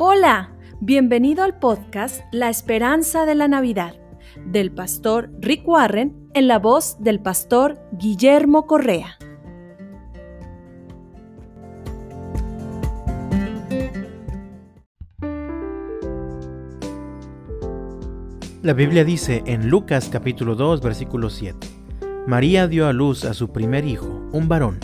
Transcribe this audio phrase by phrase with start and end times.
[0.00, 3.96] Hola, bienvenido al podcast La Esperanza de la Navidad
[4.46, 9.18] del pastor Rick Warren en la voz del pastor Guillermo Correa.
[18.62, 21.66] La Biblia dice en Lucas capítulo 2 versículo 7,
[22.28, 24.78] María dio a luz a su primer hijo, un varón,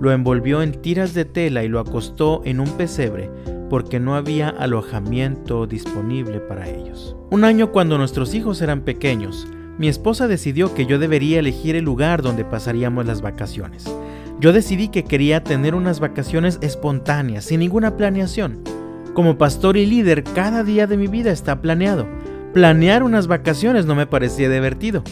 [0.00, 3.28] lo envolvió en tiras de tela y lo acostó en un pesebre
[3.72, 7.16] porque no había alojamiento disponible para ellos.
[7.30, 9.48] Un año cuando nuestros hijos eran pequeños,
[9.78, 13.90] mi esposa decidió que yo debería elegir el lugar donde pasaríamos las vacaciones.
[14.38, 18.62] Yo decidí que quería tener unas vacaciones espontáneas, sin ninguna planeación.
[19.14, 22.06] Como pastor y líder, cada día de mi vida está planeado.
[22.52, 25.02] Planear unas vacaciones no me parecía divertido.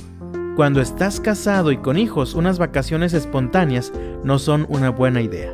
[0.55, 3.91] Cuando estás casado y con hijos, unas vacaciones espontáneas
[4.23, 5.51] no son una buena idea.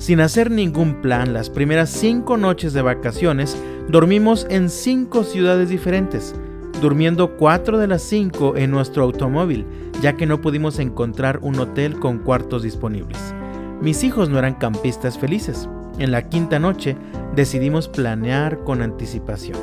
[0.00, 3.54] Sin hacer ningún plan, las primeras cinco noches de vacaciones
[3.90, 6.34] dormimos en cinco ciudades diferentes,
[6.80, 9.66] durmiendo cuatro de las cinco en nuestro automóvil,
[10.00, 13.18] ya que no pudimos encontrar un hotel con cuartos disponibles.
[13.82, 15.68] Mis hijos no eran campistas felices.
[15.98, 16.96] En la quinta noche
[17.36, 19.58] decidimos planear con anticipación.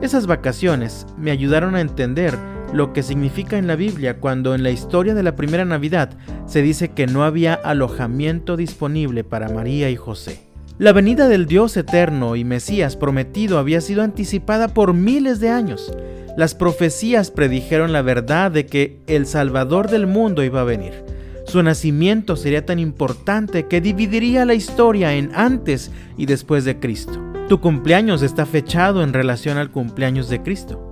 [0.00, 2.36] Esas vacaciones me ayudaron a entender
[2.74, 6.10] lo que significa en la Biblia cuando en la historia de la primera Navidad
[6.46, 10.40] se dice que no había alojamiento disponible para María y José.
[10.76, 15.92] La venida del Dios eterno y Mesías prometido había sido anticipada por miles de años.
[16.36, 21.04] Las profecías predijeron la verdad de que el Salvador del mundo iba a venir.
[21.46, 27.22] Su nacimiento sería tan importante que dividiría la historia en antes y después de Cristo.
[27.48, 30.90] Tu cumpleaños está fechado en relación al cumpleaños de Cristo.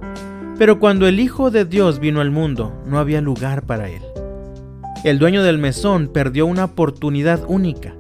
[0.58, 4.02] Pero cuando el Hijo de Dios vino al mundo, no había lugar para él.
[5.04, 7.94] El dueño del mesón perdió una oportunidad única.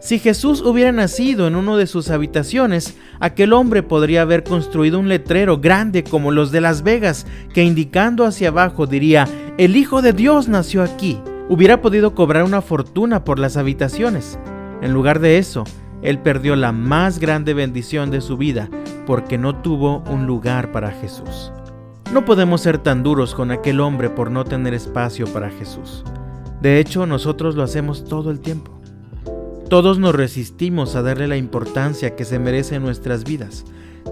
[0.00, 5.08] Si Jesús hubiera nacido en una de sus habitaciones, aquel hombre podría haber construido un
[5.08, 7.24] letrero grande como los de Las Vegas
[7.54, 11.20] que indicando hacia abajo diría, el Hijo de Dios nació aquí.
[11.48, 14.40] Hubiera podido cobrar una fortuna por las habitaciones.
[14.82, 15.62] En lugar de eso,
[16.02, 18.68] él perdió la más grande bendición de su vida
[19.06, 21.52] porque no tuvo un lugar para Jesús.
[22.12, 26.04] No podemos ser tan duros con aquel hombre por no tener espacio para Jesús.
[26.60, 28.78] De hecho, nosotros lo hacemos todo el tiempo.
[29.70, 33.64] Todos nos resistimos a darle la importancia que se merece en nuestras vidas.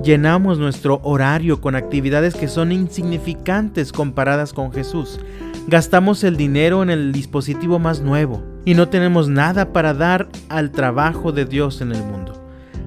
[0.03, 5.21] Llenamos nuestro horario con actividades que son insignificantes comparadas con Jesús.
[5.69, 10.71] Gastamos el dinero en el dispositivo más nuevo y no tenemos nada para dar al
[10.71, 12.40] trabajo de Dios en el mundo.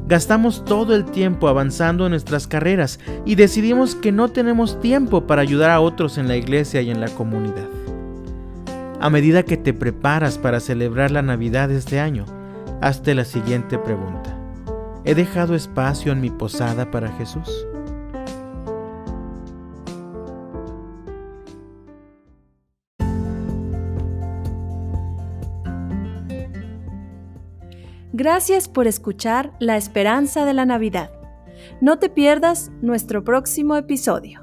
[0.07, 5.41] Gastamos todo el tiempo avanzando en nuestras carreras y decidimos que no tenemos tiempo para
[5.41, 7.67] ayudar a otros en la iglesia y en la comunidad.
[8.99, 12.25] A medida que te preparas para celebrar la Navidad este año,
[12.81, 14.37] hazte la siguiente pregunta.
[15.05, 17.65] ¿He dejado espacio en mi posada para Jesús?
[28.15, 31.09] Gracias por escuchar La Esperanza de la Navidad.
[31.81, 34.42] No te pierdas nuestro próximo episodio.